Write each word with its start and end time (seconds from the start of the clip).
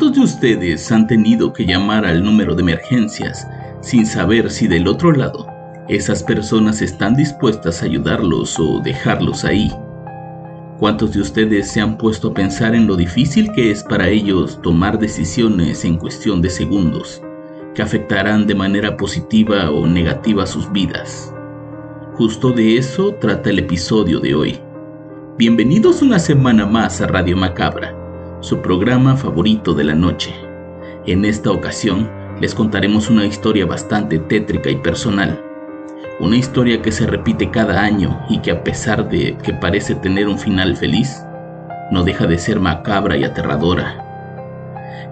¿Cuántos 0.00 0.16
de 0.16 0.24
ustedes 0.24 0.90
han 0.92 1.06
tenido 1.06 1.52
que 1.52 1.66
llamar 1.66 2.06
al 2.06 2.24
número 2.24 2.54
de 2.54 2.62
emergencias 2.62 3.46
sin 3.82 4.06
saber 4.06 4.50
si 4.50 4.66
del 4.66 4.88
otro 4.88 5.12
lado 5.12 5.46
esas 5.90 6.22
personas 6.22 6.80
están 6.80 7.14
dispuestas 7.14 7.82
a 7.82 7.84
ayudarlos 7.84 8.58
o 8.58 8.80
dejarlos 8.80 9.44
ahí? 9.44 9.70
¿Cuántos 10.78 11.12
de 11.12 11.20
ustedes 11.20 11.70
se 11.70 11.82
han 11.82 11.98
puesto 11.98 12.28
a 12.28 12.32
pensar 12.32 12.74
en 12.74 12.86
lo 12.86 12.96
difícil 12.96 13.52
que 13.52 13.70
es 13.70 13.84
para 13.84 14.08
ellos 14.08 14.58
tomar 14.62 14.98
decisiones 14.98 15.84
en 15.84 15.98
cuestión 15.98 16.40
de 16.40 16.48
segundos 16.48 17.20
que 17.74 17.82
afectarán 17.82 18.46
de 18.46 18.54
manera 18.54 18.96
positiva 18.96 19.70
o 19.70 19.86
negativa 19.86 20.46
sus 20.46 20.72
vidas? 20.72 21.30
Justo 22.14 22.52
de 22.52 22.78
eso 22.78 23.16
trata 23.20 23.50
el 23.50 23.58
episodio 23.58 24.18
de 24.18 24.34
hoy. 24.34 24.60
Bienvenidos 25.36 26.00
una 26.00 26.18
semana 26.18 26.64
más 26.64 27.02
a 27.02 27.06
Radio 27.06 27.36
Macabra 27.36 27.99
su 28.40 28.60
programa 28.60 29.16
favorito 29.16 29.74
de 29.74 29.84
la 29.84 29.94
noche. 29.94 30.34
En 31.06 31.24
esta 31.24 31.50
ocasión 31.50 32.10
les 32.40 32.54
contaremos 32.54 33.10
una 33.10 33.26
historia 33.26 33.66
bastante 33.66 34.18
tétrica 34.18 34.70
y 34.70 34.76
personal. 34.76 35.42
Una 36.20 36.36
historia 36.36 36.80
que 36.80 36.92
se 36.92 37.06
repite 37.06 37.50
cada 37.50 37.82
año 37.82 38.18
y 38.28 38.38
que 38.38 38.50
a 38.50 38.64
pesar 38.64 39.08
de 39.08 39.36
que 39.42 39.52
parece 39.52 39.94
tener 39.94 40.26
un 40.26 40.38
final 40.38 40.76
feliz, 40.76 41.22
no 41.90 42.02
deja 42.02 42.26
de 42.26 42.38
ser 42.38 42.60
macabra 42.60 43.16
y 43.16 43.24
aterradora. 43.24 44.06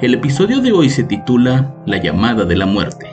El 0.00 0.14
episodio 0.14 0.60
de 0.60 0.72
hoy 0.72 0.88
se 0.88 1.04
titula 1.04 1.74
La 1.84 2.00
llamada 2.00 2.44
de 2.44 2.56
la 2.56 2.66
muerte 2.66 3.08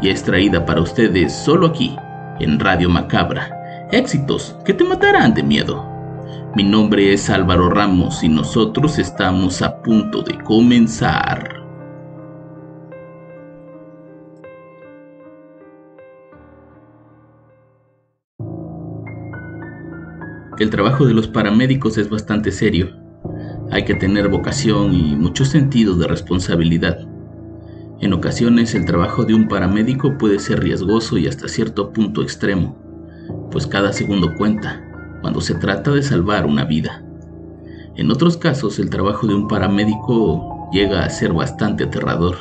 y 0.00 0.08
es 0.08 0.22
traída 0.22 0.64
para 0.64 0.80
ustedes 0.80 1.32
solo 1.32 1.66
aquí, 1.66 1.96
en 2.38 2.58
Radio 2.58 2.88
Macabra. 2.88 3.88
Éxitos 3.92 4.56
que 4.64 4.72
te 4.72 4.84
matarán 4.84 5.34
de 5.34 5.42
miedo. 5.42 5.89
Mi 6.56 6.64
nombre 6.64 7.12
es 7.12 7.30
Álvaro 7.30 7.70
Ramos 7.70 8.24
y 8.24 8.28
nosotros 8.28 8.98
estamos 8.98 9.62
a 9.62 9.80
punto 9.82 10.22
de 10.22 10.36
comenzar. 10.42 11.62
El 20.58 20.70
trabajo 20.70 21.06
de 21.06 21.14
los 21.14 21.28
paramédicos 21.28 21.96
es 21.98 22.10
bastante 22.10 22.50
serio. 22.50 22.90
Hay 23.70 23.84
que 23.84 23.94
tener 23.94 24.28
vocación 24.28 24.92
y 24.92 25.14
mucho 25.14 25.44
sentido 25.44 25.94
de 25.94 26.08
responsabilidad. 26.08 26.98
En 28.00 28.12
ocasiones 28.12 28.74
el 28.74 28.86
trabajo 28.86 29.24
de 29.24 29.34
un 29.34 29.46
paramédico 29.46 30.18
puede 30.18 30.40
ser 30.40 30.60
riesgoso 30.60 31.16
y 31.16 31.28
hasta 31.28 31.46
cierto 31.46 31.92
punto 31.92 32.22
extremo, 32.22 32.76
pues 33.52 33.68
cada 33.68 33.92
segundo 33.92 34.34
cuenta 34.34 34.89
cuando 35.20 35.40
se 35.40 35.54
trata 35.54 35.90
de 35.90 36.02
salvar 36.02 36.46
una 36.46 36.64
vida. 36.64 37.02
En 37.96 38.10
otros 38.10 38.36
casos, 38.36 38.78
el 38.78 38.90
trabajo 38.90 39.26
de 39.26 39.34
un 39.34 39.48
paramédico 39.48 40.68
llega 40.72 41.04
a 41.04 41.10
ser 41.10 41.32
bastante 41.32 41.84
aterrador. 41.84 42.36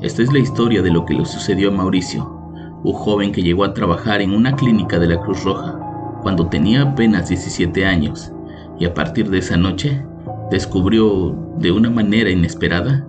Esta 0.00 0.22
es 0.22 0.32
la 0.32 0.38
historia 0.38 0.82
de 0.82 0.90
lo 0.90 1.04
que 1.04 1.14
le 1.14 1.24
sucedió 1.24 1.68
a 1.68 1.72
Mauricio, 1.72 2.24
un 2.82 2.92
joven 2.92 3.32
que 3.32 3.42
llegó 3.42 3.64
a 3.64 3.74
trabajar 3.74 4.20
en 4.20 4.32
una 4.32 4.54
clínica 4.54 4.98
de 4.98 5.08
la 5.08 5.20
Cruz 5.20 5.44
Roja 5.44 5.78
cuando 6.22 6.48
tenía 6.48 6.82
apenas 6.82 7.28
17 7.28 7.86
años 7.86 8.32
y 8.78 8.84
a 8.84 8.94
partir 8.94 9.30
de 9.30 9.38
esa 9.38 9.56
noche 9.56 10.04
descubrió 10.50 11.36
de 11.58 11.72
una 11.72 11.90
manera 11.90 12.30
inesperada 12.30 13.06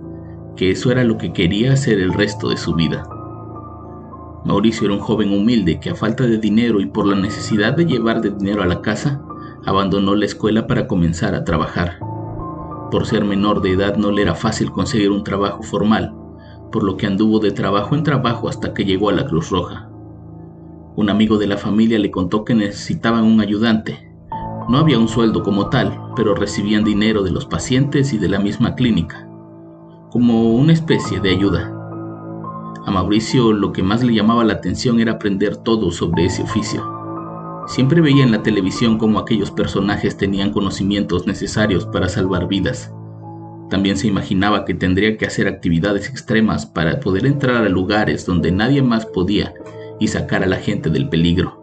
que 0.56 0.70
eso 0.70 0.90
era 0.90 1.04
lo 1.04 1.18
que 1.18 1.32
quería 1.32 1.72
hacer 1.72 1.98
el 2.00 2.12
resto 2.12 2.48
de 2.48 2.56
su 2.56 2.74
vida. 2.74 3.08
Mauricio 4.44 4.86
era 4.86 4.94
un 4.94 5.00
joven 5.00 5.32
humilde 5.32 5.80
que 5.80 5.90
a 5.90 5.94
falta 5.94 6.24
de 6.24 6.38
dinero 6.38 6.80
y 6.80 6.86
por 6.86 7.06
la 7.06 7.16
necesidad 7.16 7.76
de 7.76 7.86
llevar 7.86 8.20
de 8.20 8.30
dinero 8.30 8.62
a 8.62 8.66
la 8.66 8.80
casa, 8.80 9.20
abandonó 9.66 10.14
la 10.14 10.26
escuela 10.26 10.66
para 10.66 10.86
comenzar 10.86 11.34
a 11.34 11.44
trabajar. 11.44 11.98
Por 12.90 13.06
ser 13.06 13.24
menor 13.24 13.60
de 13.60 13.72
edad 13.72 13.96
no 13.96 14.10
le 14.10 14.22
era 14.22 14.34
fácil 14.34 14.70
conseguir 14.70 15.10
un 15.10 15.24
trabajo 15.24 15.62
formal, 15.62 16.14
por 16.72 16.84
lo 16.84 16.96
que 16.96 17.06
anduvo 17.06 17.38
de 17.40 17.50
trabajo 17.50 17.94
en 17.94 18.02
trabajo 18.02 18.48
hasta 18.48 18.72
que 18.72 18.84
llegó 18.84 19.10
a 19.10 19.12
la 19.12 19.26
Cruz 19.26 19.50
Roja. 19.50 19.90
Un 20.96 21.10
amigo 21.10 21.38
de 21.38 21.46
la 21.46 21.56
familia 21.56 21.98
le 21.98 22.10
contó 22.10 22.44
que 22.44 22.54
necesitaban 22.54 23.24
un 23.24 23.40
ayudante. 23.40 24.10
No 24.68 24.78
había 24.78 24.98
un 24.98 25.08
sueldo 25.08 25.42
como 25.42 25.68
tal, 25.68 25.98
pero 26.16 26.34
recibían 26.34 26.84
dinero 26.84 27.22
de 27.22 27.30
los 27.30 27.46
pacientes 27.46 28.12
y 28.12 28.18
de 28.18 28.28
la 28.28 28.38
misma 28.38 28.74
clínica, 28.74 29.28
como 30.10 30.54
una 30.54 30.72
especie 30.72 31.20
de 31.20 31.30
ayuda. 31.30 31.77
A 32.88 32.90
Mauricio 32.90 33.52
lo 33.52 33.70
que 33.70 33.82
más 33.82 34.02
le 34.02 34.14
llamaba 34.14 34.44
la 34.44 34.54
atención 34.54 34.98
era 34.98 35.12
aprender 35.12 35.58
todo 35.58 35.90
sobre 35.90 36.24
ese 36.24 36.42
oficio. 36.42 36.82
Siempre 37.66 38.00
veía 38.00 38.24
en 38.24 38.32
la 38.32 38.42
televisión 38.42 38.96
cómo 38.96 39.18
aquellos 39.18 39.50
personajes 39.50 40.16
tenían 40.16 40.52
conocimientos 40.52 41.26
necesarios 41.26 41.84
para 41.84 42.08
salvar 42.08 42.48
vidas. 42.48 42.90
También 43.68 43.98
se 43.98 44.06
imaginaba 44.06 44.64
que 44.64 44.72
tendría 44.72 45.18
que 45.18 45.26
hacer 45.26 45.48
actividades 45.48 46.08
extremas 46.08 46.64
para 46.64 46.98
poder 46.98 47.26
entrar 47.26 47.62
a 47.62 47.68
lugares 47.68 48.24
donde 48.24 48.52
nadie 48.52 48.80
más 48.80 49.04
podía 49.04 49.52
y 50.00 50.08
sacar 50.08 50.42
a 50.42 50.46
la 50.46 50.56
gente 50.56 50.88
del 50.88 51.10
peligro. 51.10 51.62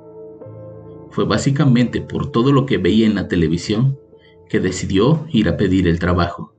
Fue 1.10 1.26
básicamente 1.26 2.02
por 2.02 2.32
todo 2.32 2.52
lo 2.52 2.68
que 2.68 2.78
veía 2.78 3.08
en 3.08 3.16
la 3.16 3.28
televisión 3.28 3.98
que 4.48 4.60
decidió 4.60 5.26
ir 5.32 5.50
a 5.50 5.58
pedir 5.58 5.88
el 5.88 5.98
trabajo. 5.98 6.55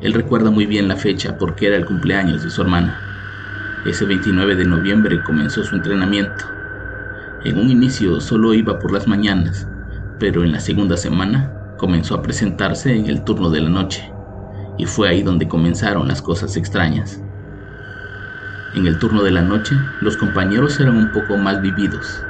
Él 0.00 0.14
recuerda 0.14 0.50
muy 0.50 0.66
bien 0.66 0.86
la 0.86 0.96
fecha 0.96 1.36
porque 1.36 1.66
era 1.66 1.76
el 1.76 1.84
cumpleaños 1.84 2.44
de 2.44 2.50
su 2.50 2.62
hermana. 2.62 3.00
Ese 3.84 4.04
29 4.04 4.54
de 4.54 4.64
noviembre 4.64 5.22
comenzó 5.24 5.64
su 5.64 5.74
entrenamiento. 5.74 6.44
En 7.44 7.58
un 7.58 7.68
inicio 7.70 8.20
solo 8.20 8.54
iba 8.54 8.78
por 8.78 8.92
las 8.92 9.08
mañanas, 9.08 9.66
pero 10.18 10.44
en 10.44 10.52
la 10.52 10.60
segunda 10.60 10.96
semana 10.96 11.52
comenzó 11.76 12.14
a 12.14 12.22
presentarse 12.22 12.94
en 12.94 13.06
el 13.06 13.24
turno 13.24 13.50
de 13.50 13.60
la 13.60 13.70
noche, 13.70 14.12
y 14.76 14.86
fue 14.86 15.08
ahí 15.08 15.22
donde 15.22 15.48
comenzaron 15.48 16.06
las 16.06 16.22
cosas 16.22 16.56
extrañas. 16.56 17.20
En 18.74 18.86
el 18.86 18.98
turno 18.98 19.22
de 19.22 19.30
la 19.32 19.42
noche, 19.42 19.74
los 20.00 20.16
compañeros 20.16 20.78
eran 20.78 20.96
un 20.96 21.10
poco 21.10 21.36
más 21.36 21.60
vividos. 21.60 22.22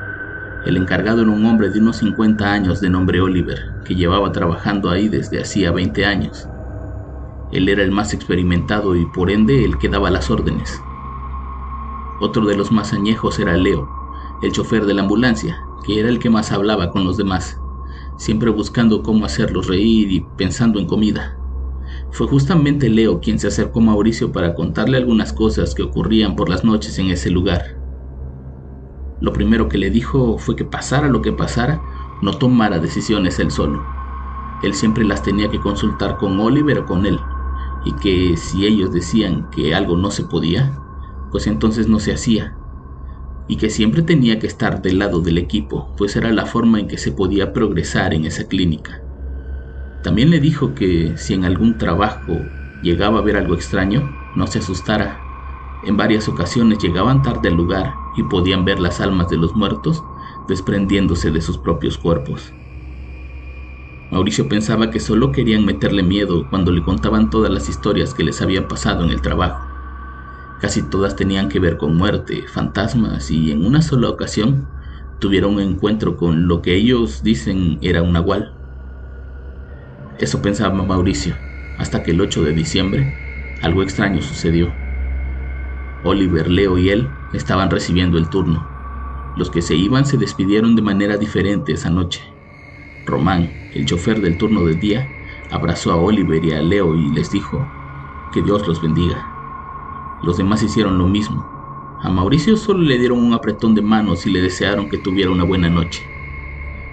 El 0.65 0.77
encargado 0.77 1.23
era 1.23 1.31
un 1.31 1.45
hombre 1.45 1.69
de 1.69 1.81
unos 1.81 1.97
50 1.97 2.51
años 2.51 2.81
de 2.81 2.89
nombre 2.89 3.21
Oliver, 3.21 3.59
que 3.85 3.95
llevaba 3.95 4.33
trabajando 4.33 4.91
ahí 4.91 5.09
desde 5.09 5.41
hacía 5.41 5.73
20 5.73 6.07
años. 6.07 6.49
Él 7.51 7.69
era 7.69 7.83
el 7.83 7.91
más 7.91 8.13
experimentado 8.13 8.95
y 8.95 9.07
por 9.07 9.31
ende 9.31 9.65
el 9.65 9.79
que 9.79 9.89
daba 9.89 10.11
las 10.11 10.31
órdenes. 10.31 10.83
Otro 12.21 12.45
de 12.47 12.57
los 12.57 12.71
más 12.73 12.93
añejos 12.93 13.39
era 13.39 13.57
Leo, 13.57 13.89
el 14.43 14.53
chofer 14.53 14.85
de 14.85 14.95
la 14.95 15.03
ambulancia, 15.03 15.65
que 15.85 15.99
era 15.99 16.09
el 16.09 16.19
que 16.19 16.31
más 16.31 16.53
hablaba 16.53 16.91
con 16.91 17.05
los 17.05 17.17
demás, 17.17 17.59
siempre 18.19 18.51
buscando 18.51 19.03
cómo 19.03 19.25
hacerlos 19.25 19.67
reír 19.67 20.13
y 20.13 20.27
pensando 20.37 20.79
en 20.79 20.87
comida. 20.87 21.39
Fue 22.11 22.27
justamente 22.27 22.91
Leo 22.91 23.21
quien 23.21 23.39
se 23.39 23.49
acercó 23.49 23.81
a 23.81 23.85
Mauricio 23.85 24.31
para 24.33 24.55
contarle 24.55 24.99
algunas 24.99 25.33
cosas 25.33 25.75
que 25.75 25.83
ocurrían 25.83 26.37
por 26.37 26.49
las 26.49 26.65
noches 26.65 26.99
en 26.99 27.11
ese 27.11 27.31
lugar. 27.31 27.79
Lo 29.21 29.33
primero 29.33 29.69
que 29.69 29.79
le 29.79 29.91
dijo 29.91 30.39
fue 30.39 30.55
que 30.55 30.65
pasara 30.65 31.09
lo 31.09 31.23
que 31.23 31.33
pasara, 31.33 31.81
no 32.21 32.33
tomara 32.33 32.79
decisiones 32.79 33.39
él 33.39 33.51
solo. 33.51 33.85
Él 34.63 34.75
siempre 34.75 35.05
las 35.05 35.23
tenía 35.23 35.49
que 35.49 35.61
consultar 35.61 36.19
con 36.19 36.39
Oliver 36.41 36.79
o 36.81 36.87
con 36.87 37.07
él, 37.07 37.19
y 37.89 37.93
que 37.95 38.37
si 38.37 38.67
ellos 38.67 38.93
decían 38.93 39.49
que 39.51 39.75
algo 39.75 39.97
no 39.97 40.11
se 40.11 40.25
podía, 40.25 40.79
pues 41.33 41.47
entonces 41.47 41.89
no 41.89 41.99
se 42.01 42.13
hacía, 42.13 42.55
y 43.49 43.57
que 43.57 43.71
siempre 43.71 44.03
tenía 44.03 44.39
que 44.39 44.47
estar 44.47 44.83
del 44.83 44.99
lado 44.99 45.21
del 45.21 45.39
equipo, 45.39 45.89
pues 45.97 46.15
era 46.15 46.31
la 46.31 46.45
forma 46.45 46.81
en 46.81 46.87
que 46.87 46.99
se 46.99 47.13
podía 47.13 47.55
progresar 47.55 48.13
en 48.13 48.27
esa 48.27 48.47
clínica. 48.47 49.01
También 50.03 50.29
le 50.29 50.39
dijo 50.39 50.75
que 50.75 51.17
si 51.17 51.33
en 51.33 51.47
algún 51.47 51.79
trabajo 51.79 52.39
llegaba 52.83 53.21
a 53.21 53.23
ver 53.23 53.39
algo 53.39 53.55
extraño, 53.55 54.07
no 54.37 54.47
se 54.47 54.59
asustara. 54.59 55.23
En 55.87 55.97
varias 55.97 56.29
ocasiones 56.29 56.77
llegaban 56.81 57.23
tarde 57.23 57.49
al 57.49 57.55
lugar 57.55 57.95
y 58.19 58.23
podían 58.25 58.67
ver 58.67 58.81
las 58.81 59.01
almas 59.01 59.31
de 59.31 59.39
los 59.39 59.57
muertos 59.57 60.03
desprendiéndose 60.47 61.31
de 61.31 61.41
sus 61.41 61.57
propios 61.57 61.97
cuerpos. 61.97 62.53
Mauricio 64.11 64.49
pensaba 64.49 64.91
que 64.91 65.01
solo 65.01 65.33
querían 65.33 65.67
meterle 65.67 66.03
miedo 66.03 66.47
cuando 66.49 66.73
le 66.73 66.83
contaban 66.83 67.29
todas 67.29 67.51
las 67.51 67.69
historias 67.69 68.15
que 68.15 68.25
les 68.25 68.41
habían 68.41 68.67
pasado 68.67 69.05
en 69.05 69.11
el 69.11 69.21
trabajo. 69.21 69.67
Casi 70.61 70.83
todas 70.83 71.15
tenían 71.15 71.49
que 71.49 71.61
ver 71.61 71.77
con 71.77 71.95
muerte, 71.97 72.45
fantasmas 72.49 73.31
y 73.31 73.53
en 73.53 73.65
una 73.65 73.83
sola 73.83 74.09
ocasión 74.09 74.67
tuvieron 75.21 75.55
un 75.55 75.61
encuentro 75.61 76.17
con 76.17 76.49
lo 76.49 76.63
que 76.63 76.75
ellos 76.75 77.23
dicen 77.23 77.79
era 77.83 78.03
un 78.03 78.13
nahual. 78.13 78.55
Eso 80.19 80.41
pensaba 80.41 80.83
Mauricio, 80.83 81.37
hasta 81.77 82.03
que 82.03 82.13
el 82.13 82.21
8 82.21 82.43
de 82.43 82.53
diciembre 82.53 83.13
algo 83.61 83.83
extraño 83.83 84.23
sucedió. 84.23 84.73
Oliver, 86.05 86.49
Leo 86.49 86.79
y 86.79 86.91
él 86.91 87.09
estaban 87.35 87.71
recibiendo 87.71 88.19
el 88.19 88.29
turno. 88.31 88.67
Los 89.37 89.51
que 89.51 89.63
se 89.63 89.75
iban 89.75 90.07
se 90.07 90.17
despidieron 90.17 90.77
de 90.77 90.83
manera 90.83 91.17
diferente 91.17 91.73
esa 91.73 91.91
noche. 91.91 92.21
Román, 93.09 93.51
el 93.73 93.87
chofer 93.87 94.21
del 94.21 94.37
turno 94.37 94.65
de 94.65 94.75
día, 94.75 95.11
abrazó 95.51 95.93
a 95.93 95.97
Oliver 95.97 96.45
y 96.45 96.53
a 96.53 96.63
Leo 96.63 96.95
y 96.95 97.11
les 97.11 97.31
dijo, 97.31 97.69
que 98.31 98.43
Dios 98.43 98.69
los 98.69 98.81
bendiga. 98.81 99.27
Los 100.23 100.37
demás 100.37 100.63
hicieron 100.63 100.99
lo 100.99 101.07
mismo. 101.07 101.49
A 102.01 102.11
Mauricio 102.11 102.57
solo 102.57 102.81
le 102.81 102.99
dieron 102.99 103.19
un 103.19 103.33
apretón 103.33 103.75
de 103.75 103.83
manos 103.83 104.27
y 104.27 104.31
le 104.31 104.41
desearon 104.41 104.89
que 104.89 104.99
tuviera 104.99 105.31
una 105.31 105.45
buena 105.45 105.69
noche. 105.71 106.03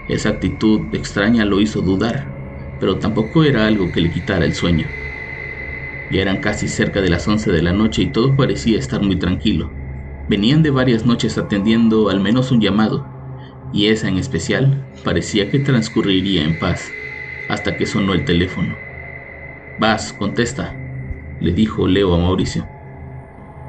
Esa 0.08 0.30
actitud 0.30 0.94
extraña 0.94 1.44
lo 1.44 1.60
hizo 1.60 1.82
dudar, 1.82 2.30
pero 2.78 2.98
tampoco 2.98 3.44
era 3.44 3.66
algo 3.66 3.92
que 3.92 4.00
le 4.00 4.10
quitara 4.10 4.44
el 4.44 4.54
sueño. 4.54 4.88
Ya 6.08 6.22
eran 6.22 6.40
casi 6.40 6.68
cerca 6.68 7.00
de 7.00 7.10
las 7.10 7.26
11 7.26 7.50
de 7.52 7.62
la 7.62 7.72
noche 7.72 8.02
y 8.02 8.12
todo 8.12 8.36
parecía 8.36 8.78
estar 8.78 9.02
muy 9.02 9.18
tranquilo. 9.18 9.74
Venían 10.28 10.62
de 10.62 10.70
varias 10.70 11.04
noches 11.04 11.36
atendiendo 11.38 12.08
al 12.08 12.20
menos 12.20 12.50
un 12.52 12.60
llamado, 12.60 13.15
y 13.72 13.86
esa 13.88 14.08
en 14.08 14.18
especial 14.18 14.86
parecía 15.04 15.50
que 15.50 15.58
transcurriría 15.58 16.42
en 16.44 16.58
paz, 16.58 16.92
hasta 17.48 17.76
que 17.76 17.86
sonó 17.86 18.12
el 18.12 18.24
teléfono. 18.24 18.76
Vas, 19.78 20.12
contesta, 20.12 20.74
le 21.40 21.52
dijo 21.52 21.86
Leo 21.86 22.14
a 22.14 22.18
Mauricio. 22.18 22.66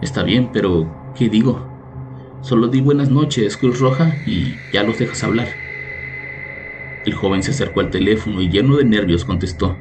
Está 0.02 0.24
bien, 0.24 0.52
pero 0.54 1.14
¿qué 1.16 1.30
digo? 1.30 2.40
Solo 2.42 2.68
di 2.68 2.82
buenas 2.82 3.10
noches, 3.10 3.58
Cruz 3.58 3.80
Roja, 3.80 4.16
y 4.26 4.56
ya 4.72 4.84
los 4.84 5.00
dejas 5.00 5.24
hablar. 5.24 5.48
El 7.06 7.14
joven 7.14 7.44
se 7.44 7.52
acercó 7.52 7.80
al 7.80 7.90
teléfono 7.90 8.42
y 8.42 8.50
lleno 8.50 8.78
de 8.78 8.86
nervios 8.86 9.26
contestó. 9.26 9.78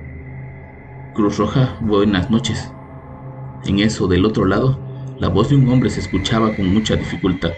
Cruz 1.15 1.39
Roja, 1.39 1.77
buenas 1.81 2.31
noches. 2.31 2.73
En 3.65 3.81
eso, 3.81 4.07
del 4.07 4.25
otro 4.25 4.45
lado, 4.45 4.81
la 5.19 5.29
voz 5.29 5.49
de 5.49 5.57
un 5.57 5.69
hombre 5.69 5.91
se 5.91 6.01
escuchaba 6.01 6.55
con 6.55 6.73
mucha 6.73 6.97
dificultad. 6.97 7.53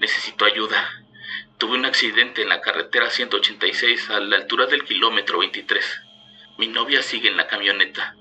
Necesito 0.00 0.44
ayuda. 0.44 0.97
Tuve 1.58 1.74
un 1.74 1.84
accidente 1.84 2.42
en 2.42 2.48
la 2.48 2.60
carretera 2.60 3.10
186 3.10 4.10
a 4.10 4.20
la 4.20 4.36
altura 4.36 4.66
del 4.66 4.84
kilómetro 4.84 5.40
23. 5.40 5.84
Mi 6.56 6.68
novia 6.68 7.02
sigue 7.02 7.28
en 7.28 7.36
la 7.36 7.48
camioneta. 7.48 8.14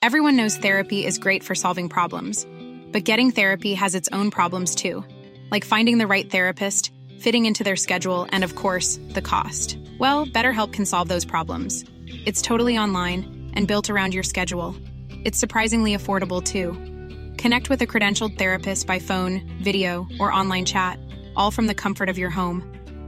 Everyone 0.00 0.36
knows 0.36 0.56
therapy 0.56 1.04
is 1.04 1.18
great 1.18 1.42
for 1.42 1.56
solving 1.56 1.88
problems, 1.88 2.46
but 2.92 3.02
getting 3.02 3.32
therapy 3.32 3.74
has 3.74 3.96
its 3.96 4.08
own 4.12 4.30
problems 4.30 4.76
too, 4.76 5.04
like 5.50 5.64
finding 5.64 5.98
the 5.98 6.06
right 6.06 6.30
therapist, 6.30 6.92
fitting 7.18 7.46
into 7.46 7.64
their 7.64 7.76
schedule, 7.76 8.28
and 8.30 8.44
of 8.44 8.54
course, 8.54 9.00
the 9.08 9.20
cost. 9.20 9.76
Well, 9.98 10.24
BetterHelp 10.24 10.72
can 10.72 10.86
solve 10.86 11.08
those 11.08 11.24
problems. 11.24 11.84
It's 12.26 12.40
totally 12.40 12.78
online 12.78 13.50
and 13.54 13.66
built 13.66 13.90
around 13.90 14.14
your 14.14 14.22
schedule. 14.22 14.76
It's 15.24 15.38
surprisingly 15.38 15.96
affordable 15.96 16.42
too. 16.42 16.89
Connect 17.40 17.70
with 17.70 17.80
a 17.80 17.86
credentialed 17.86 18.36
therapist 18.36 18.86
by 18.86 18.98
phone, 18.98 19.40
video, 19.62 20.06
or 20.20 20.30
online 20.30 20.66
chat, 20.66 20.98
all 21.36 21.50
from 21.50 21.68
the 21.68 21.74
comfort 21.74 22.10
of 22.10 22.18
your 22.18 22.28
home. 22.28 22.62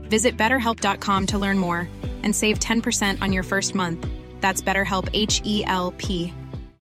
Visit 0.09 0.37
betterhelp.com 0.37 1.27
to 1.27 1.37
learn 1.37 1.59
more 1.59 1.87
and 2.23 2.35
save 2.35 2.59
10% 2.59 3.21
on 3.21 3.31
your 3.31 3.43
first 3.43 3.75
month. 3.75 4.07
That's 4.41 4.59
BetterHelp 4.59 5.07
H 5.13 5.39
E 5.45 5.63
L 5.65 5.93
P. 5.99 6.33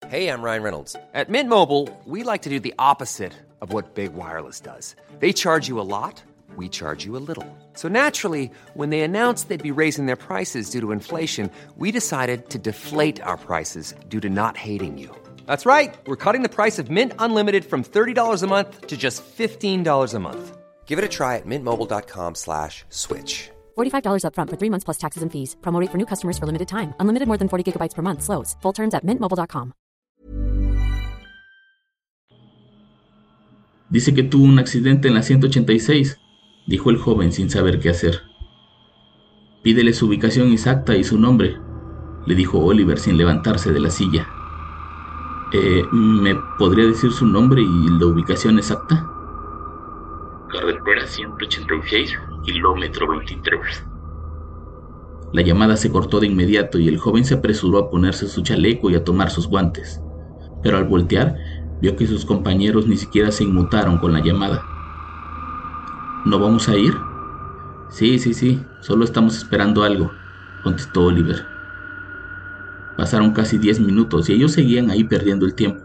Hey, 0.10 0.28
I'm 0.28 0.44
Ryan 0.44 0.62
Reynolds. 0.62 0.96
At 1.16 1.30
Mint 1.30 1.50
Mobile, 1.50 1.90
we 2.06 2.22
like 2.22 2.44
to 2.44 2.50
do 2.50 2.60
the 2.60 2.76
opposite 2.78 3.34
of 3.62 3.74
what 3.74 3.96
Big 3.96 4.14
Wireless 4.14 4.60
does. 4.60 4.96
They 5.18 5.34
charge 5.34 5.68
you 5.68 5.80
a 5.80 5.90
lot, 5.90 6.22
we 6.56 6.70
charge 6.70 7.04
you 7.04 7.18
a 7.18 7.24
little. 7.28 7.58
So 7.74 7.88
naturally, 7.88 8.52
when 8.76 8.92
they 8.92 9.02
announced 9.02 9.50
they'd 9.50 9.64
be 9.64 9.72
raising 9.72 10.06
their 10.06 10.16
prices 10.28 10.70
due 10.70 10.82
to 10.82 10.92
inflation, 10.92 11.50
we 11.78 11.92
decided 11.92 12.52
to 12.52 12.60
deflate 12.60 13.20
our 13.22 13.38
prices 13.38 13.96
due 14.08 14.20
to 14.20 14.30
not 14.30 14.56
hating 14.56 15.00
you. 15.00 15.16
That's 15.48 15.66
right. 15.66 15.96
We're 16.06 16.24
cutting 16.26 16.44
the 16.44 16.56
price 16.58 16.78
of 16.78 16.92
Mint 16.92 17.14
Unlimited 17.18 17.66
from 17.66 17.84
$30 17.84 18.44
a 18.44 18.48
month 18.48 18.86
to 18.88 18.96
just 18.96 19.24
$15 19.26 20.14
a 20.14 20.20
month. 20.20 20.58
Give 20.86 21.00
it 21.00 21.06
a 21.06 21.10
try 21.10 21.38
at 21.38 21.48
mintmobile.com 21.48 22.36
slash 22.36 22.86
switch. 22.90 23.50
$45 23.76 24.26
upfront 24.28 24.50
for 24.52 24.58
three 24.58 24.70
months 24.70 24.84
plus 24.84 25.00
taxes 25.00 25.24
and 25.24 25.32
fees. 25.32 25.56
Promote 25.64 25.90
for 25.90 25.98
new 25.98 26.06
customers 26.06 26.38
for 26.38 26.46
limited 26.46 26.68
time. 26.68 26.94
Unlimited 27.00 27.28
more 27.28 27.40
than 27.40 27.50
40 27.50 27.64
gigabytes 27.72 27.96
per 27.96 28.04
month. 28.04 28.22
Slows. 28.22 28.56
Full 28.62 28.74
terms 28.74 28.94
at 28.94 29.04
mintmobile.com. 29.04 29.74
Dice 33.94 34.16
que 34.16 34.24
tuvo 34.24 34.46
un 34.46 34.58
accidente 34.58 35.08
en 35.08 35.14
la 35.14 35.22
186, 35.22 36.18
dijo 36.66 36.90
el 36.90 36.98
joven 36.98 37.32
sin 37.32 37.52
saber 37.52 37.80
qué 37.80 37.90
hacer. 37.90 38.22
Pídele 39.62 39.94
su 39.94 40.08
ubicación 40.08 40.52
exacta 40.52 40.96
y 40.96 41.04
su 41.04 41.20
nombre, 41.20 41.60
le 42.26 42.34
dijo 42.34 42.58
Oliver 42.58 42.98
sin 42.98 43.18
levantarse 43.18 43.72
de 43.72 43.80
la 43.80 43.92
silla. 43.92 44.28
Eh, 45.56 45.88
¿Me 45.92 46.34
podría 46.58 46.86
decir 46.88 47.12
su 47.14 47.28
nombre 47.28 47.62
y 47.62 47.88
la 48.00 48.08
ubicación 48.08 48.58
exacta? 48.58 49.14
Carretera 50.50 51.06
186, 51.06 52.18
kilómetro 52.44 53.08
23. 53.08 53.86
La 55.32 55.44
llamada 55.44 55.78
se 55.78 55.92
cortó 55.92 56.20
de 56.20 56.26
inmediato 56.28 56.80
y 56.80 56.88
el 56.88 56.98
joven 56.98 57.24
se 57.24 57.36
apresuró 57.36 57.78
a 57.78 57.90
ponerse 57.92 58.28
su 58.28 58.42
chaleco 58.42 58.90
y 58.90 58.96
a 58.96 59.04
tomar 59.04 59.30
sus 59.30 59.48
guantes. 59.48 60.02
Pero 60.64 60.78
al 60.78 60.86
voltear, 60.86 61.38
vio 61.80 61.96
que 61.96 62.08
sus 62.08 62.26
compañeros 62.26 62.88
ni 62.88 62.98
siquiera 62.98 63.32
se 63.32 63.44
inmutaron 63.44 64.00
con 64.00 64.12
la 64.14 64.22
llamada. 64.24 64.72
¿No 66.26 66.40
vamos 66.40 66.68
a 66.68 66.76
ir? 66.78 66.96
Sí, 67.88 68.20
sí, 68.20 68.34
sí, 68.34 68.66
solo 68.82 69.06
estamos 69.06 69.38
esperando 69.38 69.84
algo, 69.84 70.20
contestó 70.64 71.06
Oliver. 71.06 71.53
Pasaron 72.98 73.32
casi 73.32 73.58
diez 73.58 73.80
minutos 73.80 74.30
y 74.30 74.34
ellos 74.34 74.52
seguían 74.52 74.92
ahí 74.92 75.04
perdiendo 75.04 75.46
el 75.46 75.56
tiempo, 75.56 75.84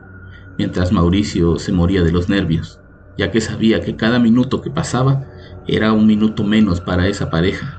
mientras 0.58 0.92
Mauricio 0.92 1.58
se 1.58 1.72
moría 1.72 2.02
de 2.02 2.12
los 2.12 2.28
nervios, 2.28 2.80
ya 3.16 3.30
que 3.30 3.40
sabía 3.40 3.80
que 3.80 3.96
cada 3.96 4.18
minuto 4.18 4.60
que 4.60 4.70
pasaba 4.70 5.24
era 5.66 5.92
un 5.92 6.06
minuto 6.06 6.44
menos 6.44 6.80
para 6.80 7.08
esa 7.08 7.30
pareja. 7.30 7.78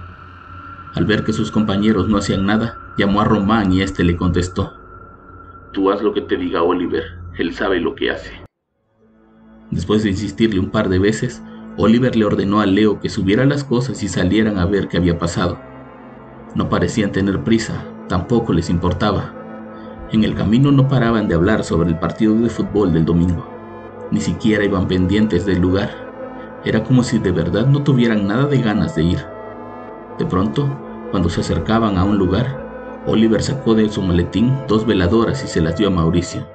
Al 0.95 1.05
ver 1.05 1.23
que 1.23 1.33
sus 1.33 1.51
compañeros 1.51 2.09
no 2.09 2.17
hacían 2.17 2.45
nada, 2.45 2.79
llamó 2.97 3.21
a 3.21 3.25
Román 3.25 3.71
y 3.71 3.81
éste 3.81 4.03
le 4.03 4.17
contestó. 4.17 4.73
Tú 5.73 5.91
haz 5.91 6.01
lo 6.01 6.13
que 6.13 6.21
te 6.21 6.35
diga 6.35 6.63
Oliver, 6.63 7.03
él 7.37 7.53
sabe 7.53 7.79
lo 7.79 7.93
que 7.93 8.09
hace. 8.09 8.31
Después 9.69 10.01
de 10.01 10.09
insistirle 10.09 10.59
un 10.59 10.71
par 10.71 10.89
de 10.89 10.97
veces, 10.97 11.43
Oliver 11.77 12.15
le 12.15 12.25
ordenó 12.25 12.59
a 12.59 12.65
Leo 12.65 12.99
que 12.99 13.09
subiera 13.09 13.45
las 13.45 13.63
cosas 13.63 14.01
y 14.01 14.07
salieran 14.07 14.57
a 14.57 14.65
ver 14.65 14.87
qué 14.87 14.97
había 14.97 15.19
pasado. 15.19 15.59
No 16.55 16.67
parecían 16.67 17.11
tener 17.11 17.43
prisa, 17.43 17.85
tampoco 18.09 18.51
les 18.51 18.69
importaba. 18.69 19.33
En 20.11 20.25
el 20.25 20.35
camino 20.35 20.71
no 20.71 20.89
paraban 20.89 21.29
de 21.29 21.35
hablar 21.35 21.63
sobre 21.63 21.87
el 21.87 21.97
partido 21.97 22.35
de 22.35 22.49
fútbol 22.49 22.91
del 22.91 23.05
domingo. 23.05 23.47
Ni 24.11 24.19
siquiera 24.19 24.65
iban 24.65 24.87
pendientes 24.87 25.45
del 25.45 25.61
lugar. 25.61 25.89
Era 26.65 26.83
como 26.83 27.03
si 27.03 27.19
de 27.19 27.31
verdad 27.31 27.67
no 27.67 27.83
tuvieran 27.83 28.27
nada 28.27 28.47
de 28.47 28.61
ganas 28.61 28.95
de 28.95 29.03
ir. 29.03 29.25
De 30.17 30.25
pronto, 30.25 30.67
cuando 31.11 31.29
se 31.29 31.39
acercaban 31.39 31.97
a 31.97 32.03
un 32.03 32.17
lugar, 32.17 33.01
Oliver 33.05 33.41
sacó 33.41 33.75
de 33.75 33.87
su 33.87 34.01
maletín 34.01 34.53
dos 34.67 34.85
veladoras 34.85 35.43
y 35.45 35.47
se 35.47 35.61
las 35.61 35.77
dio 35.77 35.87
a 35.87 35.91
Mauricio. 35.91 36.45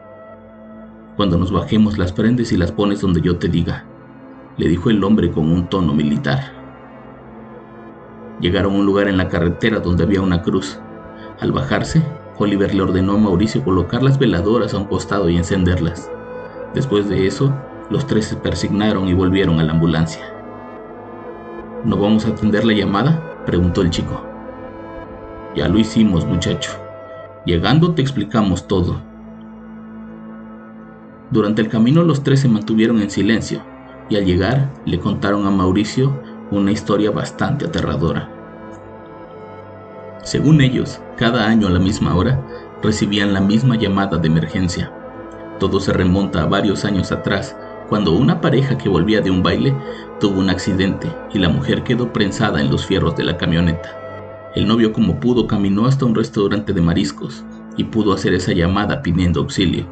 Cuando 1.17 1.39
nos 1.39 1.53
bajemos 1.53 1.97
las 1.97 2.13
prendes 2.13 2.53
y 2.53 2.57
las 2.57 2.73
pones 2.73 3.01
donde 3.01 3.21
yo 3.21 3.39
te 3.39 3.49
diga, 3.49 3.85
le 4.57 4.69
dijo 4.69 4.91
el 4.91 5.03
hombre 5.03 5.31
con 5.31 5.51
un 5.51 5.69
tono 5.69 5.95
militar. 5.95 6.53
Llegaron 8.41 8.75
a 8.75 8.79
un 8.79 8.87
lugar 8.87 9.09
en 9.09 9.17
la 9.17 9.29
carretera 9.29 9.79
donde 9.79 10.03
había 10.03 10.21
una 10.21 10.43
cruz. 10.43 10.79
Al 11.45 11.53
bajarse, 11.53 12.03
Oliver 12.39 12.75
le 12.75 12.81
ordenó 12.81 13.13
a 13.13 13.19
Mauricio 13.19 13.63
colocar 13.63 14.03
las 14.03 14.19
veladoras 14.19 14.73
a 14.73 14.79
un 14.79 14.87
costado 14.87 15.29
y 15.29 15.37
encenderlas. 15.37 16.11
Después 16.73 17.07
de 17.11 17.27
eso, 17.27 17.53
los 17.91 18.07
tres 18.07 18.25
se 18.25 18.37
persignaron 18.37 19.09
y 19.09 19.13
volvieron 19.13 19.61
a 19.61 19.63
la 19.63 19.73
ambulancia. 19.73 20.25
¿No 21.85 21.99
vamos 21.99 22.25
a 22.25 22.31
atender 22.31 22.65
la 22.65 22.73
llamada? 22.73 23.43
preguntó 23.45 23.83
el 23.83 23.91
chico. 23.91 24.25
Ya 25.55 25.69
lo 25.69 25.79
hicimos, 25.79 26.25
muchacho. 26.25 26.71
Llegando 27.45 27.93
te 27.93 28.01
explicamos 28.01 28.67
todo. 28.67 29.03
Durante 31.31 31.61
el 31.61 31.69
camino 31.69 32.05
los 32.05 32.23
tres 32.23 32.41
se 32.41 32.49
mantuvieron 32.49 33.03
en 33.03 33.11
silencio 33.11 33.61
y 34.09 34.17
al 34.17 34.25
llegar 34.25 34.73
le 34.87 34.99
contaron 34.99 35.47
a 35.47 35.51
Mauricio 35.51 36.19
una 36.51 36.73
historia 36.73 37.11
bastante 37.11 37.67
aterradora. 37.67 38.34
Según 40.25 40.63
ellos, 40.63 41.01
cada 41.17 41.47
año 41.47 41.67
a 41.67 41.71
la 41.71 41.79
misma 41.79 42.17
hora 42.17 42.41
recibían 42.83 43.35
la 43.35 43.41
misma 43.41 43.77
llamada 43.77 44.17
de 44.17 44.27
emergencia. 44.27 44.91
Todo 45.61 45.81
se 45.81 45.93
remonta 45.93 46.43
a 46.43 46.47
varios 46.47 46.87
años 46.87 47.13
atrás, 47.13 47.57
cuando 47.91 48.13
una 48.13 48.41
pareja 48.41 48.79
que 48.79 48.89
volvía 48.89 49.21
de 49.21 49.31
un 49.31 49.43
baile 49.43 49.77
tuvo 50.21 50.41
un 50.41 50.49
accidente 50.49 51.09
y 51.33 51.39
la 51.39 51.51
mujer 51.51 51.83
quedó 51.85 52.11
prensada 52.13 52.63
en 52.63 52.71
los 52.71 52.87
fierros 52.87 53.15
de 53.17 53.25
la 53.25 53.37
camioneta. 53.37 53.91
El 54.55 54.67
novio 54.67 54.95
como 54.95 55.21
pudo 55.21 55.47
caminó 55.47 55.85
hasta 55.85 56.07
un 56.07 56.15
restaurante 56.15 56.73
de 56.73 56.81
mariscos 56.81 57.45
y 57.77 57.85
pudo 57.85 58.15
hacer 58.15 58.33
esa 58.33 58.53
llamada 58.53 59.03
pidiendo 59.03 59.41
auxilio, 59.41 59.87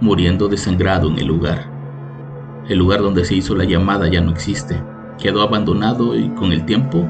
muriendo 0.00 0.48
desangrado 0.48 1.08
en 1.08 1.18
el 1.18 1.26
lugar. 1.26 1.70
El 2.68 2.78
lugar 2.78 3.02
donde 3.02 3.24
se 3.24 3.36
hizo 3.36 3.54
la 3.54 3.64
llamada 3.64 4.08
ya 4.08 4.20
no 4.20 4.32
existe, 4.32 4.82
quedó 5.18 5.42
abandonado 5.42 6.16
y 6.16 6.28
con 6.30 6.50
el 6.50 6.64
tiempo 6.64 7.08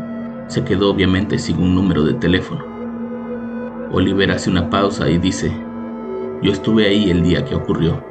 se 0.51 0.65
quedó 0.65 0.91
obviamente 0.91 1.39
sin 1.39 1.63
un 1.63 1.77
número 1.77 2.03
de 2.03 2.15
teléfono. 2.15 2.65
Oliver 3.93 4.33
hace 4.33 4.51
una 4.51 4.69
pausa 4.69 5.09
y 5.09 5.17
dice, 5.17 5.53
yo 6.43 6.51
estuve 6.51 6.89
ahí 6.89 7.09
el 7.09 7.23
día 7.23 7.45
que 7.45 7.55
ocurrió. 7.55 8.03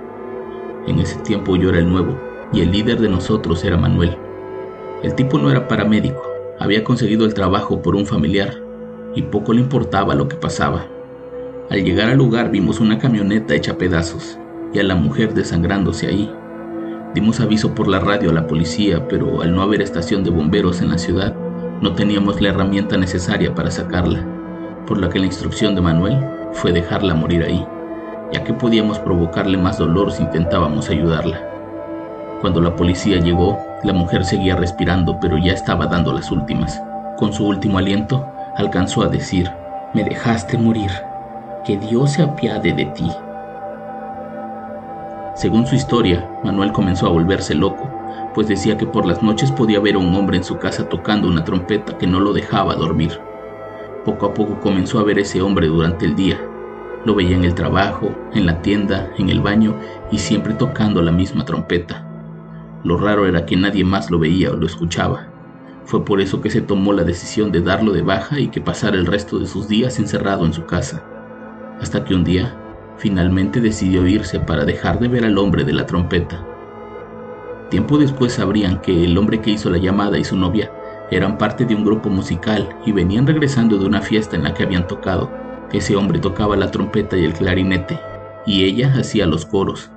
En 0.87 0.99
ese 0.99 1.19
tiempo 1.19 1.57
yo 1.57 1.67
era 1.67 1.79
el 1.79 1.89
nuevo 1.89 2.17
y 2.53 2.61
el 2.61 2.71
líder 2.71 3.01
de 3.01 3.09
nosotros 3.09 3.65
era 3.65 3.75
Manuel. 3.75 4.17
El 5.03 5.15
tipo 5.15 5.37
no 5.37 5.51
era 5.51 5.67
paramédico, 5.67 6.23
había 6.59 6.85
conseguido 6.85 7.25
el 7.25 7.33
trabajo 7.33 7.81
por 7.81 7.93
un 7.97 8.05
familiar 8.05 8.53
y 9.15 9.23
poco 9.23 9.51
le 9.51 9.59
importaba 9.59 10.15
lo 10.15 10.29
que 10.29 10.37
pasaba. 10.37 10.85
Al 11.69 11.83
llegar 11.83 12.07
al 12.07 12.17
lugar 12.17 12.51
vimos 12.51 12.79
una 12.79 12.99
camioneta 12.99 13.53
hecha 13.53 13.77
pedazos 13.77 14.39
y 14.73 14.79
a 14.79 14.83
la 14.83 14.95
mujer 14.95 15.33
desangrándose 15.33 16.07
ahí. 16.07 16.33
Dimos 17.13 17.41
aviso 17.41 17.75
por 17.75 17.89
la 17.89 17.99
radio 17.99 18.29
a 18.29 18.33
la 18.33 18.47
policía, 18.47 19.09
pero 19.09 19.41
al 19.41 19.53
no 19.53 19.61
haber 19.61 19.81
estación 19.81 20.23
de 20.23 20.29
bomberos 20.29 20.81
en 20.81 20.89
la 20.89 20.97
ciudad, 20.97 21.35
no 21.81 21.93
teníamos 21.93 22.41
la 22.41 22.49
herramienta 22.49 22.97
necesaria 22.97 23.55
para 23.55 23.71
sacarla, 23.71 24.25
por 24.85 24.97
lo 24.97 25.09
que 25.09 25.19
la 25.19 25.27
instrucción 25.27 25.75
de 25.75 25.81
Manuel 25.81 26.25
fue 26.51 26.73
dejarla 26.73 27.13
morir 27.13 27.43
ahí, 27.43 27.65
ya 28.33 28.43
que 28.43 28.53
podíamos 28.53 28.99
provocarle 28.99 29.57
más 29.57 29.77
dolor 29.77 30.11
si 30.11 30.23
intentábamos 30.23 30.89
ayudarla. 30.89 31.41
Cuando 32.41 32.61
la 32.61 32.75
policía 32.75 33.19
llegó, 33.19 33.57
la 33.83 33.93
mujer 33.93 34.25
seguía 34.25 34.55
respirando, 34.55 35.19
pero 35.21 35.37
ya 35.37 35.53
estaba 35.53 35.87
dando 35.87 36.11
las 36.11 36.31
últimas. 36.31 36.81
Con 37.17 37.31
su 37.31 37.47
último 37.47 37.77
aliento, 37.77 38.25
alcanzó 38.57 39.03
a 39.03 39.07
decir, 39.07 39.49
me 39.93 40.03
dejaste 40.03 40.57
morir, 40.57 40.91
que 41.63 41.77
Dios 41.77 42.11
se 42.11 42.23
apiade 42.23 42.73
de 42.73 42.85
ti. 42.85 43.09
Según 45.35 45.65
su 45.65 45.75
historia, 45.75 46.29
Manuel 46.43 46.73
comenzó 46.73 47.07
a 47.07 47.11
volverse 47.11 47.55
loco, 47.55 47.89
pues 48.39 48.47
decía 48.47 48.77
que 48.77 48.85
por 48.85 49.05
las 49.05 49.21
noches 49.21 49.51
podía 49.51 49.81
ver 49.81 49.95
a 49.95 49.97
un 49.97 50.15
hombre 50.15 50.37
en 50.37 50.45
su 50.45 50.57
casa 50.57 50.87
tocando 50.87 51.27
una 51.27 51.43
trompeta 51.43 51.97
que 51.97 52.07
no 52.07 52.21
lo 52.21 52.31
dejaba 52.31 52.73
dormir. 52.73 53.19
Poco 54.05 54.27
a 54.27 54.33
poco 54.33 54.61
comenzó 54.61 54.99
a 54.99 55.03
ver 55.03 55.19
ese 55.19 55.41
hombre 55.41 55.67
durante 55.67 56.05
el 56.05 56.15
día. 56.15 56.39
Lo 57.03 57.15
veía 57.15 57.35
en 57.35 57.43
el 57.43 57.53
trabajo, 57.53 58.15
en 58.33 58.45
la 58.45 58.61
tienda, 58.61 59.11
en 59.17 59.27
el 59.27 59.41
baño 59.41 59.75
y 60.09 60.19
siempre 60.19 60.53
tocando 60.53 61.01
la 61.01 61.11
misma 61.11 61.43
trompeta. 61.43 62.07
Lo 62.85 62.97
raro 62.97 63.27
era 63.27 63.45
que 63.45 63.57
nadie 63.57 63.83
más 63.83 64.09
lo 64.09 64.19
veía 64.19 64.51
o 64.51 64.55
lo 64.55 64.67
escuchaba. 64.67 65.27
Fue 65.83 66.05
por 66.05 66.21
eso 66.21 66.39
que 66.39 66.49
se 66.49 66.61
tomó 66.61 66.93
la 66.93 67.03
decisión 67.03 67.51
de 67.51 67.59
darlo 67.59 67.91
de 67.91 68.03
baja 68.03 68.39
y 68.39 68.47
que 68.47 68.61
pasara 68.61 68.95
el 68.95 69.05
resto 69.05 69.37
de 69.37 69.47
sus 69.47 69.67
días 69.67 69.99
encerrado 69.99 70.45
en 70.45 70.53
su 70.53 70.65
casa. 70.65 71.03
Hasta 71.81 72.05
que 72.05 72.15
un 72.15 72.23
día, 72.23 72.55
finalmente 72.95 73.59
decidió 73.59 74.07
irse 74.07 74.39
para 74.39 74.63
dejar 74.63 74.97
de 74.97 75.09
ver 75.09 75.25
al 75.25 75.37
hombre 75.37 75.65
de 75.65 75.73
la 75.73 75.85
trompeta. 75.85 76.48
Tiempo 77.69 77.99
después 77.99 78.33
sabrían 78.33 78.81
que 78.81 79.03
el 79.03 79.17
hombre 79.17 79.41
que 79.41 79.51
hizo 79.51 79.69
la 79.69 79.77
llamada 79.77 80.17
y 80.17 80.23
su 80.23 80.35
novia 80.35 80.71
eran 81.11 81.37
parte 81.37 81.65
de 81.65 81.75
un 81.75 81.85
grupo 81.85 82.09
musical 82.09 82.69
y 82.85 82.91
venían 82.91 83.27
regresando 83.27 83.77
de 83.77 83.85
una 83.85 84.01
fiesta 84.01 84.35
en 84.35 84.43
la 84.43 84.53
que 84.53 84.63
habían 84.63 84.87
tocado. 84.87 85.29
Ese 85.71 85.95
hombre 85.95 86.19
tocaba 86.19 86.55
la 86.55 86.71
trompeta 86.71 87.15
y 87.15 87.25
el 87.25 87.33
clarinete, 87.33 87.99
y 88.45 88.63
ella 88.63 88.93
hacía 88.97 89.27
los 89.27 89.45
coros. 89.45 89.91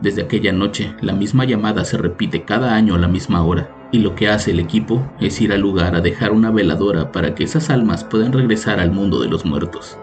Desde 0.00 0.22
aquella 0.22 0.52
noche, 0.52 0.94
la 1.00 1.12
misma 1.12 1.44
llamada 1.44 1.84
se 1.84 1.96
repite 1.96 2.44
cada 2.44 2.74
año 2.74 2.94
a 2.94 2.98
la 2.98 3.08
misma 3.08 3.42
hora, 3.44 3.68
y 3.90 3.98
lo 3.98 4.14
que 4.14 4.28
hace 4.28 4.52
el 4.52 4.60
equipo 4.60 5.02
es 5.20 5.40
ir 5.40 5.52
al 5.52 5.60
lugar 5.60 5.96
a 5.96 6.00
dejar 6.00 6.32
una 6.32 6.50
veladora 6.50 7.10
para 7.10 7.34
que 7.34 7.44
esas 7.44 7.70
almas 7.70 8.04
puedan 8.04 8.32
regresar 8.32 8.78
al 8.78 8.92
mundo 8.92 9.20
de 9.20 9.28
los 9.28 9.44
muertos. 9.44 9.98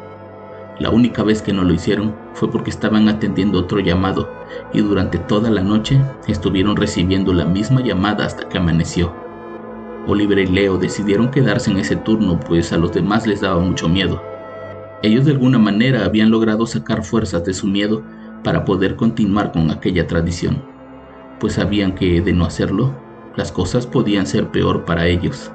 La 0.79 0.89
única 0.89 1.21
vez 1.21 1.43
que 1.43 1.53
no 1.53 1.63
lo 1.63 1.73
hicieron 1.73 2.15
fue 2.33 2.49
porque 2.49 2.71
estaban 2.71 3.07
atendiendo 3.07 3.59
otro 3.59 3.79
llamado 3.79 4.27
y 4.73 4.81
durante 4.81 5.19
toda 5.19 5.51
la 5.51 5.61
noche 5.61 6.01
estuvieron 6.27 6.75
recibiendo 6.75 7.31
la 7.31 7.45
misma 7.45 7.81
llamada 7.81 8.25
hasta 8.25 8.49
que 8.49 8.57
amaneció. 8.57 9.13
Oliver 10.07 10.39
y 10.39 10.47
Leo 10.47 10.77
decidieron 10.77 11.29
quedarse 11.29 11.69
en 11.69 11.77
ese 11.77 11.95
turno 11.95 12.39
pues 12.39 12.73
a 12.73 12.77
los 12.77 12.91
demás 12.91 13.27
les 13.27 13.41
daba 13.41 13.59
mucho 13.59 13.87
miedo. 13.87 14.21
Ellos 15.03 15.25
de 15.25 15.33
alguna 15.33 15.59
manera 15.59 16.05
habían 16.05 16.31
logrado 16.31 16.65
sacar 16.65 17.03
fuerzas 17.03 17.45
de 17.45 17.53
su 17.53 17.67
miedo 17.67 18.01
para 18.43 18.65
poder 18.65 18.95
continuar 18.95 19.51
con 19.51 19.69
aquella 19.69 20.07
tradición, 20.07 20.63
pues 21.39 21.53
sabían 21.53 21.93
que 21.93 22.19
de 22.19 22.33
no 22.33 22.45
hacerlo, 22.45 22.95
las 23.35 23.51
cosas 23.51 23.85
podían 23.85 24.25
ser 24.25 24.47
peor 24.47 24.85
para 24.85 25.05
ellos. 25.05 25.51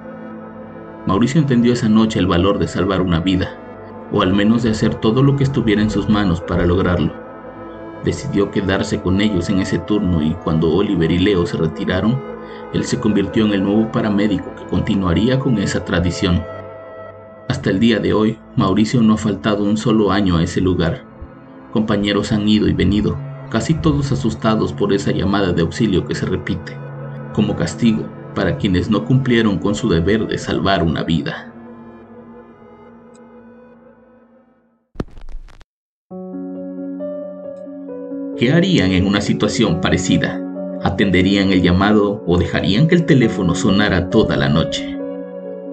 Mauricio 1.06 1.40
entendió 1.40 1.72
esa 1.72 1.88
noche 1.88 2.20
el 2.20 2.26
valor 2.26 2.58
de 2.58 2.68
salvar 2.68 3.02
una 3.02 3.20
vida 3.20 3.67
o 4.12 4.22
al 4.22 4.32
menos 4.32 4.62
de 4.62 4.70
hacer 4.70 4.94
todo 4.96 5.22
lo 5.22 5.36
que 5.36 5.44
estuviera 5.44 5.82
en 5.82 5.90
sus 5.90 6.08
manos 6.08 6.40
para 6.40 6.66
lograrlo. 6.66 7.12
Decidió 8.04 8.50
quedarse 8.50 9.00
con 9.00 9.20
ellos 9.20 9.50
en 9.50 9.60
ese 9.60 9.78
turno 9.78 10.22
y 10.22 10.34
cuando 10.34 10.72
Oliver 10.72 11.10
y 11.10 11.18
Leo 11.18 11.46
se 11.46 11.56
retiraron, 11.56 12.20
él 12.72 12.84
se 12.84 13.00
convirtió 13.00 13.44
en 13.46 13.52
el 13.52 13.62
nuevo 13.62 13.90
paramédico 13.90 14.54
que 14.54 14.64
continuaría 14.66 15.38
con 15.38 15.58
esa 15.58 15.84
tradición. 15.84 16.42
Hasta 17.48 17.70
el 17.70 17.80
día 17.80 17.98
de 17.98 18.12
hoy, 18.12 18.38
Mauricio 18.56 19.02
no 19.02 19.14
ha 19.14 19.18
faltado 19.18 19.64
un 19.64 19.76
solo 19.76 20.12
año 20.12 20.36
a 20.36 20.42
ese 20.42 20.60
lugar. 20.60 21.04
Compañeros 21.72 22.32
han 22.32 22.46
ido 22.48 22.68
y 22.68 22.72
venido, 22.72 23.16
casi 23.50 23.74
todos 23.74 24.12
asustados 24.12 24.72
por 24.72 24.92
esa 24.92 25.12
llamada 25.12 25.52
de 25.52 25.62
auxilio 25.62 26.04
que 26.04 26.14
se 26.14 26.26
repite, 26.26 26.76
como 27.34 27.56
castigo 27.56 28.04
para 28.34 28.56
quienes 28.56 28.88
no 28.88 29.04
cumplieron 29.04 29.58
con 29.58 29.74
su 29.74 29.88
deber 29.88 30.28
de 30.28 30.38
salvar 30.38 30.84
una 30.84 31.02
vida. 31.02 31.47
¿Qué 38.38 38.52
harían 38.52 38.92
en 38.92 39.04
una 39.04 39.20
situación 39.20 39.80
parecida? 39.80 40.40
¿Atenderían 40.84 41.50
el 41.50 41.60
llamado 41.60 42.22
o 42.24 42.38
dejarían 42.38 42.86
que 42.86 42.94
el 42.94 43.04
teléfono 43.04 43.56
sonara 43.56 44.10
toda 44.10 44.36
la 44.36 44.48
noche? 44.48 44.96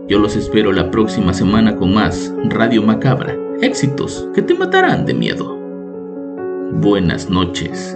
Yo 0.08 0.18
los 0.18 0.36
espero 0.36 0.72
la 0.72 0.90
próxima 0.90 1.32
semana 1.32 1.76
con 1.76 1.94
más 1.94 2.34
Radio 2.46 2.82
Macabra. 2.82 3.38
Éxitos 3.62 4.28
que 4.34 4.42
te 4.42 4.56
matarán 4.56 5.06
de 5.06 5.14
miedo. 5.14 5.56
Buenas 6.72 7.30
noches. 7.30 7.96